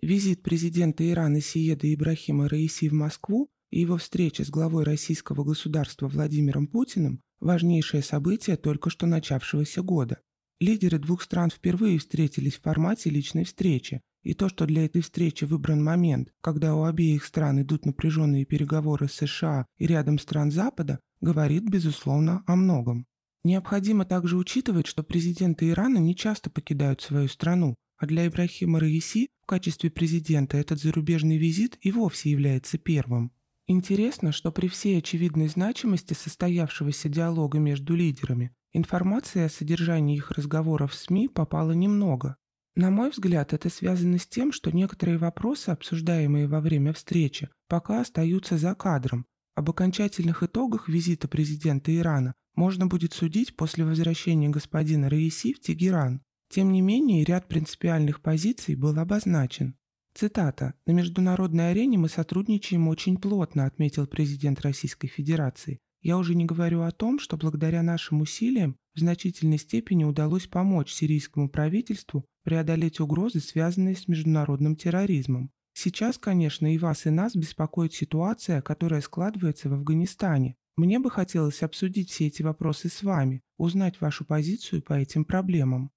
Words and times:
Визит 0.00 0.44
президента 0.44 1.08
Ирана 1.10 1.40
Сиеда 1.40 1.92
Ибрахима 1.92 2.48
Раиси 2.48 2.88
в 2.88 2.92
Москву 2.92 3.50
и 3.70 3.80
его 3.80 3.96
встреча 3.96 4.44
с 4.44 4.48
главой 4.48 4.84
российского 4.84 5.42
государства 5.42 6.06
Владимиром 6.06 6.68
Путиным– 6.68 7.20
важнейшее 7.40 8.04
событие 8.04 8.56
только 8.56 8.90
что 8.90 9.06
начавшегося 9.06 9.82
года. 9.82 10.20
Лидеры 10.60 11.00
двух 11.00 11.22
стран 11.22 11.50
впервые 11.50 11.98
встретились 11.98 12.54
в 12.54 12.62
формате 12.62 13.10
личной 13.10 13.44
встречи, 13.44 14.00
и 14.22 14.34
то, 14.34 14.48
что 14.48 14.66
для 14.66 14.84
этой 14.84 15.02
встречи 15.02 15.42
выбран 15.42 15.82
момент, 15.82 16.32
когда 16.40 16.76
у 16.76 16.84
обеих 16.84 17.24
стран 17.24 17.62
идут 17.62 17.84
напряженные 17.84 18.44
переговоры 18.44 19.08
с 19.08 19.14
США 19.14 19.66
и 19.78 19.86
рядом 19.88 20.20
стран 20.20 20.52
Запада, 20.52 21.00
говорит, 21.20 21.68
безусловно, 21.68 22.44
о 22.46 22.54
многом. 22.54 23.06
Необходимо 23.42 24.04
также 24.04 24.36
учитывать, 24.36 24.86
что 24.86 25.02
президенты 25.02 25.70
Ирана 25.70 25.98
не 25.98 26.14
часто 26.14 26.50
покидают 26.50 27.00
свою 27.00 27.26
страну, 27.26 27.74
а 27.98 28.06
для 28.06 28.26
Ибрахима 28.26 28.80
Раиси 28.80 29.28
в 29.42 29.46
качестве 29.46 29.90
президента 29.90 30.56
этот 30.56 30.80
зарубежный 30.80 31.36
визит 31.36 31.76
и 31.80 31.90
вовсе 31.90 32.30
является 32.30 32.78
первым. 32.78 33.32
Интересно, 33.66 34.32
что 34.32 34.50
при 34.50 34.68
всей 34.68 34.98
очевидной 34.98 35.48
значимости 35.48 36.14
состоявшегося 36.14 37.08
диалога 37.10 37.58
между 37.58 37.94
лидерами, 37.94 38.54
информации 38.72 39.42
о 39.42 39.50
содержании 39.50 40.16
их 40.16 40.30
разговоров 40.30 40.92
в 40.92 40.94
СМИ 40.94 41.28
попало 41.28 41.72
немного. 41.72 42.36
На 42.76 42.90
мой 42.90 43.10
взгляд, 43.10 43.52
это 43.52 43.68
связано 43.68 44.18
с 44.18 44.26
тем, 44.26 44.52
что 44.52 44.70
некоторые 44.70 45.18
вопросы, 45.18 45.70
обсуждаемые 45.70 46.46
во 46.46 46.60
время 46.60 46.92
встречи, 46.92 47.50
пока 47.66 48.00
остаются 48.00 48.56
за 48.56 48.74
кадром. 48.74 49.26
Об 49.56 49.68
окончательных 49.70 50.44
итогах 50.44 50.88
визита 50.88 51.26
президента 51.26 51.94
Ирана 51.94 52.34
можно 52.54 52.86
будет 52.86 53.12
судить 53.12 53.56
после 53.56 53.84
возвращения 53.84 54.48
господина 54.48 55.10
Раиси 55.10 55.52
в 55.52 55.60
Тегеран. 55.60 56.22
Тем 56.48 56.72
не 56.72 56.80
менее, 56.80 57.24
ряд 57.24 57.48
принципиальных 57.48 58.22
позиций 58.22 58.74
был 58.74 58.98
обозначен. 58.98 59.76
Цитата. 60.14 60.74
«На 60.86 60.92
международной 60.92 61.70
арене 61.70 61.98
мы 61.98 62.08
сотрудничаем 62.08 62.88
очень 62.88 63.18
плотно», 63.18 63.66
отметил 63.66 64.06
президент 64.06 64.60
Российской 64.62 65.08
Федерации. 65.08 65.78
«Я 66.00 66.16
уже 66.16 66.34
не 66.34 66.44
говорю 66.44 66.82
о 66.82 66.90
том, 66.90 67.18
что 67.18 67.36
благодаря 67.36 67.82
нашим 67.82 68.22
усилиям 68.22 68.76
в 68.94 69.00
значительной 69.00 69.58
степени 69.58 70.04
удалось 70.04 70.46
помочь 70.46 70.92
сирийскому 70.92 71.48
правительству 71.48 72.24
преодолеть 72.42 72.98
угрозы, 72.98 73.40
связанные 73.40 73.94
с 73.94 74.08
международным 74.08 74.74
терроризмом. 74.74 75.50
Сейчас, 75.74 76.18
конечно, 76.18 76.74
и 76.74 76.78
вас, 76.78 77.06
и 77.06 77.10
нас 77.10 77.36
беспокоит 77.36 77.94
ситуация, 77.94 78.62
которая 78.62 79.02
складывается 79.02 79.68
в 79.68 79.74
Афганистане. 79.74 80.56
Мне 80.76 80.98
бы 80.98 81.10
хотелось 81.10 81.62
обсудить 81.62 82.10
все 82.10 82.26
эти 82.26 82.42
вопросы 82.42 82.88
с 82.88 83.02
вами, 83.02 83.42
узнать 83.56 84.00
вашу 84.00 84.24
позицию 84.24 84.82
по 84.82 84.94
этим 84.94 85.24
проблемам. 85.24 85.92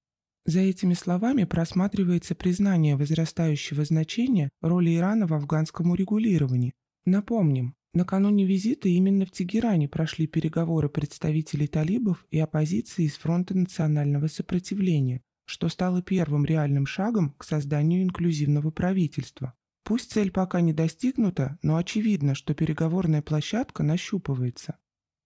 За 0.46 0.60
этими 0.60 0.96
словами 0.96 1.44
просматривается 1.44 2.34
признание 2.34 2.96
возрастающего 2.96 3.86
значения 3.86 4.50
роли 4.62 4.96
Ирана 4.96 5.28
в 5.28 5.34
афганском 5.34 5.92
урегулировании. 5.92 6.74
Напомним, 7.06 7.76
накануне 7.94 8.46
визита 8.46 8.90
именно 8.90 9.26
в 9.26 9.32
Тегеране 9.32 9.88
прошли 9.88 10.26
переговоры 10.26 10.90
представителей 10.90 11.68
талибов 11.68 12.26
и 12.32 12.40
оппозиции 12.40 13.06
из 13.06 13.18
Фронта 13.18 13.56
национального 13.56 14.28
сопротивления, 14.28 15.22
что 15.46 15.70
стало 15.70 16.02
первым 16.02 16.46
реальным 16.46 16.88
шагом 16.88 17.36
к 17.38 17.44
созданию 17.44 18.02
инклюзивного 18.04 18.72
правительства. 18.72 19.54
Пусть 19.84 20.12
цель 20.12 20.32
пока 20.32 20.62
не 20.62 20.74
достигнута, 20.74 21.60
но 21.62 21.76
очевидно, 21.76 22.34
что 22.34 22.54
переговорная 22.54 23.22
площадка 23.22 23.84
нащупывается. 23.84 24.78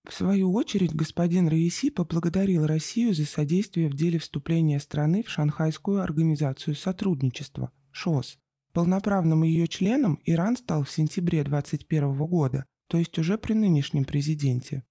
В 0.08 0.14
свою 0.14 0.54
очередь, 0.54 0.94
господин 0.94 1.48
Раиси 1.48 1.90
поблагодарил 1.90 2.68
Россию 2.68 3.16
за 3.16 3.26
содействие 3.26 3.90
в 3.90 3.96
деле 3.96 4.20
вступления 4.20 4.80
страны 4.80 5.24
в 5.24 5.30
Шанхайскую 5.30 6.02
организацию 6.02 6.76
сотрудничества 6.76 7.72
ШОС. 7.92 8.38
Полноправным 8.72 9.44
ее 9.44 9.68
членом 9.68 10.20
Иран 10.26 10.58
стал 10.58 10.84
в 10.84 10.92
сентябре 10.92 11.44
2021 11.44 12.16
года, 12.28 12.66
то 12.88 12.98
есть 13.00 13.18
уже 13.18 13.38
при 13.38 13.54
нынешнем 13.54 14.06
президенте. 14.06 14.84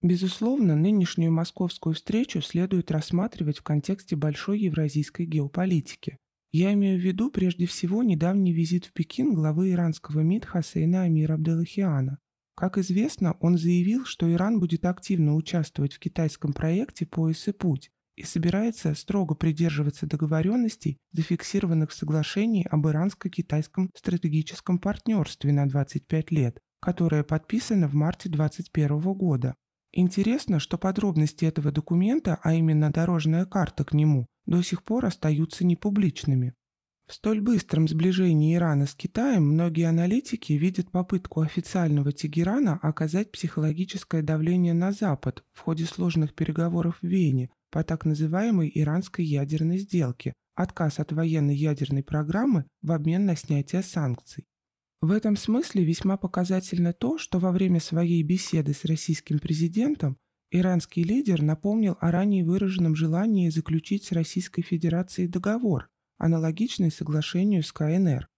Безусловно, 0.00 0.74
нынешнюю 0.74 1.32
московскую 1.32 1.94
встречу 1.94 2.40
следует 2.40 2.90
рассматривать 2.90 3.58
в 3.58 3.62
контексте 3.62 4.16
большой 4.16 4.60
евразийской 4.60 5.26
геополитики. 5.26 6.16
Я 6.50 6.72
имею 6.72 6.98
в 6.98 7.02
виду 7.02 7.30
прежде 7.30 7.66
всего 7.66 8.02
недавний 8.02 8.52
визит 8.52 8.86
в 8.86 8.92
Пекин 8.92 9.34
главы 9.34 9.72
иранского 9.72 10.20
МИД 10.20 10.46
Хасейна 10.46 11.02
Амира 11.02 11.34
Абделахиана, 11.34 12.18
как 12.54 12.78
известно, 12.78 13.36
он 13.40 13.56
заявил, 13.56 14.04
что 14.04 14.30
Иран 14.30 14.60
будет 14.60 14.84
активно 14.84 15.34
участвовать 15.34 15.94
в 15.94 15.98
китайском 15.98 16.52
проекте 16.52 17.06
«Пояс 17.06 17.48
и 17.48 17.52
путь» 17.52 17.90
и 18.14 18.24
собирается 18.24 18.94
строго 18.94 19.34
придерживаться 19.34 20.06
договоренностей, 20.06 20.98
зафиксированных 21.12 21.90
в 21.90 21.94
соглашении 21.94 22.66
об 22.70 22.86
иранско-китайском 22.86 23.90
стратегическом 23.96 24.78
партнерстве 24.78 25.52
на 25.52 25.66
25 25.66 26.30
лет, 26.30 26.58
которое 26.80 27.24
подписано 27.24 27.88
в 27.88 27.94
марте 27.94 28.28
2021 28.28 29.00
года. 29.14 29.54
Интересно, 29.92 30.58
что 30.58 30.78
подробности 30.78 31.44
этого 31.44 31.70
документа, 31.70 32.38
а 32.42 32.54
именно 32.54 32.90
дорожная 32.90 33.46
карта 33.46 33.84
к 33.84 33.92
нему, 33.92 34.26
до 34.46 34.62
сих 34.62 34.82
пор 34.84 35.06
остаются 35.06 35.64
непубличными. 35.64 36.54
В 37.12 37.14
столь 37.14 37.42
быстром 37.42 37.88
сближении 37.88 38.54
Ирана 38.54 38.86
с 38.86 38.94
Китаем 38.94 39.44
многие 39.44 39.86
аналитики 39.86 40.54
видят 40.54 40.90
попытку 40.90 41.42
официального 41.42 42.10
Тегерана 42.10 42.78
оказать 42.80 43.30
психологическое 43.30 44.22
давление 44.22 44.72
на 44.72 44.92
Запад 44.92 45.44
в 45.52 45.60
ходе 45.60 45.84
сложных 45.84 46.32
переговоров 46.32 46.96
в 47.02 47.06
Вене 47.06 47.50
по 47.70 47.84
так 47.84 48.06
называемой 48.06 48.72
иранской 48.74 49.26
ядерной 49.26 49.76
сделке, 49.76 50.32
отказ 50.54 51.00
от 51.00 51.12
военной 51.12 51.54
ядерной 51.54 52.02
программы 52.02 52.64
в 52.80 52.92
обмен 52.92 53.26
на 53.26 53.36
снятие 53.36 53.82
санкций. 53.82 54.46
В 55.02 55.10
этом 55.10 55.36
смысле 55.36 55.84
весьма 55.84 56.16
показательно 56.16 56.94
то, 56.94 57.18
что 57.18 57.38
во 57.38 57.52
время 57.52 57.80
своей 57.80 58.22
беседы 58.22 58.72
с 58.72 58.86
российским 58.86 59.38
президентом 59.38 60.16
иранский 60.50 61.02
лидер 61.02 61.42
напомнил 61.42 61.98
о 62.00 62.10
ранее 62.10 62.42
выраженном 62.42 62.96
желании 62.96 63.50
заключить 63.50 64.04
с 64.04 64.12
Российской 64.12 64.62
Федерацией 64.62 65.28
договор, 65.28 65.90
аналогичный 66.22 66.92
соглашению 66.92 67.64
с 67.64 67.72
КНР. 67.72 68.28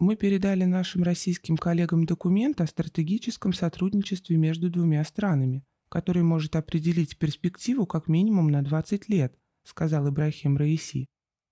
Мы 0.00 0.16
передали 0.16 0.64
нашим 0.64 1.04
российским 1.04 1.56
коллегам 1.56 2.04
документ 2.04 2.60
о 2.60 2.66
стратегическом 2.66 3.52
сотрудничестве 3.52 4.36
между 4.36 4.68
двумя 4.68 5.04
странами, 5.04 5.64
который 5.88 6.24
может 6.24 6.56
определить 6.56 7.16
перспективу 7.16 7.86
как 7.86 8.08
минимум 8.08 8.48
на 8.48 8.62
20 8.62 9.08
лет, 9.08 9.38
сказал 9.62 10.08
Ибрахим 10.08 10.56
Раиси. 10.56 11.06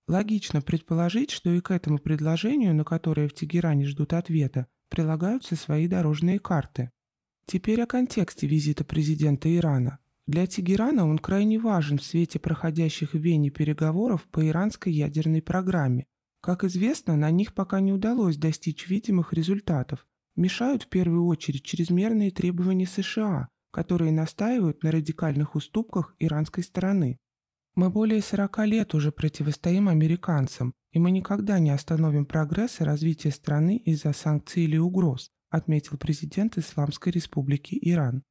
Логично 0.09 0.61
предположить, 0.61 1.31
что 1.31 1.53
и 1.53 1.61
к 1.61 1.71
этому 1.71 1.99
предложению, 1.99 2.75
на 2.75 2.83
которое 2.83 3.29
в 3.29 3.33
Тегеране 3.33 3.85
ждут 3.85 4.11
ответа, 4.11 4.67
прилагаются 4.89 5.55
свои 5.55 5.87
дорожные 5.87 6.39
карты. 6.39 6.91
Теперь 7.45 7.81
о 7.81 7.87
контексте 7.87 8.45
визита 8.45 8.83
президента 8.83 9.53
Ирана. 9.55 9.99
Для 10.27 10.45
Тегерана 10.45 11.07
он 11.07 11.19
крайне 11.19 11.57
важен 11.57 11.97
в 11.97 12.03
свете 12.03 12.37
проходящих 12.37 13.13
в 13.13 13.17
Вене 13.17 13.49
переговоров 13.49 14.27
по 14.29 14.45
иранской 14.45 14.91
ядерной 14.91 15.41
программе. 15.41 16.05
Как 16.41 16.65
известно, 16.65 17.15
на 17.15 17.31
них 17.31 17.53
пока 17.53 17.79
не 17.79 17.93
удалось 17.93 18.35
достичь 18.35 18.89
видимых 18.89 19.31
результатов. 19.31 20.05
Мешают 20.35 20.83
в 20.83 20.89
первую 20.89 21.25
очередь 21.25 21.63
чрезмерные 21.63 22.31
требования 22.31 22.85
США, 22.85 23.47
которые 23.71 24.11
настаивают 24.11 24.83
на 24.83 24.91
радикальных 24.91 25.55
уступках 25.55 26.13
иранской 26.19 26.63
стороны. 26.63 27.17
Мы 27.75 27.89
более 27.89 28.21
40 28.21 28.65
лет 28.65 28.93
уже 28.95 29.13
противостоим 29.13 29.87
американцам, 29.87 30.73
и 30.91 30.99
мы 30.99 31.11
никогда 31.11 31.59
не 31.59 31.69
остановим 31.69 32.25
прогресс 32.25 32.81
и 32.81 32.83
развитие 32.83 33.31
страны 33.31 33.77
из-за 33.77 34.11
санкций 34.11 34.63
или 34.63 34.77
угроз, 34.77 35.29
отметил 35.49 35.97
президент 35.97 36.57
Исламской 36.57 37.13
Республики 37.13 37.77
Иран. 37.81 38.23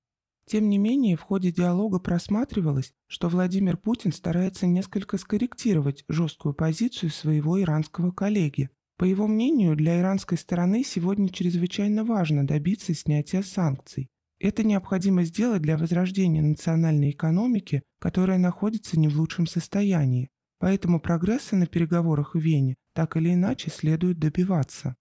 Тем 0.49 0.69
не 0.69 0.79
менее, 0.79 1.17
в 1.17 1.23
ходе 1.23 1.51
диалога 1.51 1.99
просматривалось, 1.99 2.93
что 3.09 3.29
Владимир 3.29 3.77
Путин 3.77 4.13
старается 4.13 4.69
несколько 4.69 5.19
скорректировать 5.19 6.05
жесткую 6.09 6.55
позицию 6.55 7.11
своего 7.11 7.61
иранского 7.61 8.13
коллеги. 8.13 8.71
По 8.97 9.05
его 9.05 9.27
мнению, 9.27 9.75
для 9.75 9.99
иранской 9.99 10.39
стороны 10.39 10.85
сегодня 10.85 11.31
чрезвычайно 11.31 12.05
важно 12.05 12.47
добиться 12.47 12.95
снятия 12.95 13.43
санкций. 13.43 14.09
Это 14.39 14.63
необходимо 14.63 15.25
сделать 15.25 15.63
для 15.63 15.77
возрождения 15.77 16.43
национальной 16.43 17.11
экономики, 17.11 17.83
которая 17.99 18.39
находится 18.39 19.01
не 19.01 19.09
в 19.09 19.19
лучшем 19.19 19.49
состоянии. 19.49 20.29
Поэтому 20.59 21.01
прогресса 21.01 21.57
на 21.57 21.67
переговорах 21.67 22.35
в 22.35 22.39
Вене 22.39 22.77
так 22.95 23.17
или 23.17 23.35
иначе 23.35 23.71
следует 23.71 24.19
добиваться. 24.19 24.95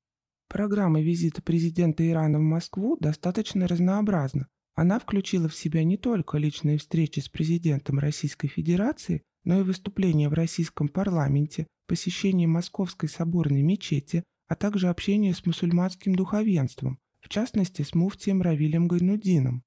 Программа 0.50 1.02
визита 1.02 1.42
президента 1.42 2.08
Ирана 2.10 2.40
в 2.40 2.44
Москву 2.44 2.98
достаточно 3.00 3.68
разнообразна, 3.68 4.48
она 4.76 5.00
включила 5.00 5.48
в 5.48 5.56
себя 5.56 5.84
не 5.84 5.98
только 5.98 6.38
личные 6.38 6.78
встречи 6.78 7.22
с 7.22 7.30
президентом 7.30 7.98
Российской 7.98 8.48
Федерации, 8.48 9.24
но 9.46 9.60
и 9.60 9.64
выступления 9.64 10.28
в 10.28 10.34
российском 10.34 10.90
парламенте, 10.90 11.68
посещение 11.88 12.48
Московской 12.48 13.08
соборной 13.08 13.62
мечети, 13.62 14.24
а 14.48 14.56
также 14.56 14.90
общение 14.90 15.34
с 15.34 15.46
мусульманским 15.46 16.16
духовенством, 16.16 17.00
в 17.22 17.30
частности 17.30 17.84
с 17.84 17.96
муфтием 17.96 18.42
Равилем 18.42 18.88
Гайнудином. 18.88 19.64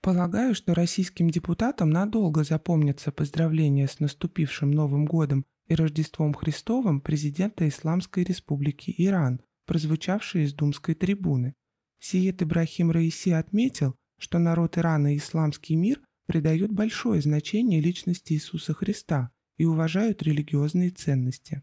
Полагаю, 0.00 0.54
что 0.54 0.74
российским 0.74 1.30
депутатам 1.30 1.90
надолго 1.90 2.44
запомнятся 2.44 3.12
поздравления 3.12 3.86
с 3.86 4.00
наступившим 4.00 4.70
Новым 4.70 5.06
годом 5.06 5.44
и 5.66 5.74
Рождеством 5.74 6.34
Христовым 6.34 7.00
президента 7.00 7.68
Исламской 7.68 8.24
Республики 8.24 8.94
Иран, 8.96 9.40
прозвучавшие 9.66 10.46
из 10.46 10.54
думской 10.54 10.94
трибуны. 10.94 11.54
Сиет 12.00 12.42
Ибрахим 12.42 12.90
Раиси 12.90 13.30
отметил, 13.30 13.96
что 14.18 14.38
народ 14.38 14.78
Ирана 14.78 15.14
и 15.14 15.18
исламский 15.18 15.76
мир 15.76 16.00
придают 16.26 16.70
большое 16.70 17.20
значение 17.22 17.80
личности 17.80 18.34
Иисуса 18.34 18.74
Христа 18.74 19.30
и 19.56 19.64
уважают 19.64 20.22
религиозные 20.22 20.90
ценности. 20.90 21.62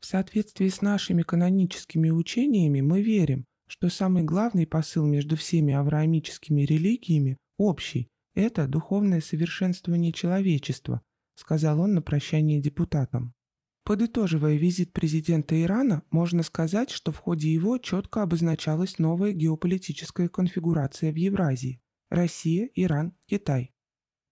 В 0.00 0.06
соответствии 0.06 0.68
с 0.68 0.82
нашими 0.82 1.22
каноническими 1.22 2.10
учениями 2.10 2.80
мы 2.80 3.02
верим, 3.02 3.44
что 3.66 3.88
самый 3.88 4.22
главный 4.22 4.66
посыл 4.66 5.06
между 5.06 5.36
всеми 5.36 5.72
авраамическими 5.74 6.62
религиями 6.62 7.38
общий– 7.58 8.08
это 8.34 8.68
духовное 8.68 9.20
совершенствование 9.20 10.12
человечества, 10.12 11.00
сказал 11.34 11.80
он 11.80 11.94
на 11.94 12.02
прощание 12.02 12.60
депутатам. 12.60 13.32
Подытоживая 13.84 14.56
визит 14.56 14.92
президента 14.92 15.60
Ирана, 15.60 16.02
можно 16.10 16.42
сказать, 16.42 16.90
что 16.90 17.12
в 17.12 17.18
ходе 17.18 17.52
его 17.52 17.78
четко 17.78 18.22
обозначалась 18.22 18.98
новая 18.98 19.32
геополитическая 19.32 20.28
конфигурация 20.28 21.12
в 21.12 21.16
Евразии– 21.16 21.80
Россия, 22.14 22.70
Иран, 22.74 23.16
Китай. 23.26 23.73